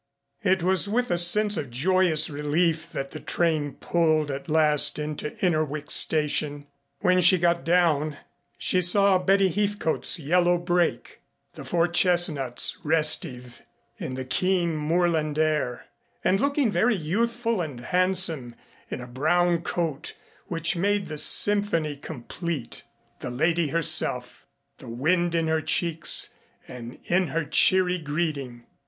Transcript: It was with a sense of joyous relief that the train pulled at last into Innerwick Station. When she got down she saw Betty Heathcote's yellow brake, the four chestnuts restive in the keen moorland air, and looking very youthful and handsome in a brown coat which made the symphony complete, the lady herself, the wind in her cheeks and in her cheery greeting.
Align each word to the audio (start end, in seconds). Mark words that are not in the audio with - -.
It 0.43 0.63
was 0.63 0.87
with 0.89 1.11
a 1.11 1.17
sense 1.19 1.57
of 1.57 1.69
joyous 1.69 2.27
relief 2.27 2.91
that 2.91 3.11
the 3.11 3.19
train 3.19 3.73
pulled 3.75 4.31
at 4.31 4.49
last 4.49 4.97
into 4.97 5.37
Innerwick 5.45 5.91
Station. 5.91 6.65
When 7.01 7.21
she 7.21 7.37
got 7.37 7.63
down 7.63 8.17
she 8.57 8.81
saw 8.81 9.19
Betty 9.19 9.47
Heathcote's 9.47 10.17
yellow 10.17 10.57
brake, 10.57 11.21
the 11.53 11.63
four 11.63 11.87
chestnuts 11.87 12.79
restive 12.83 13.61
in 13.99 14.15
the 14.15 14.25
keen 14.25 14.75
moorland 14.75 15.37
air, 15.37 15.85
and 16.23 16.39
looking 16.39 16.71
very 16.71 16.95
youthful 16.95 17.61
and 17.61 17.79
handsome 17.81 18.55
in 18.89 19.01
a 19.01 19.07
brown 19.07 19.61
coat 19.61 20.15
which 20.47 20.75
made 20.75 21.09
the 21.09 21.17
symphony 21.19 21.95
complete, 21.95 22.81
the 23.19 23.29
lady 23.29 23.67
herself, 23.67 24.47
the 24.79 24.89
wind 24.89 25.35
in 25.35 25.45
her 25.45 25.61
cheeks 25.61 26.33
and 26.67 26.97
in 27.05 27.27
her 27.27 27.45
cheery 27.45 27.99
greeting. 27.99 28.65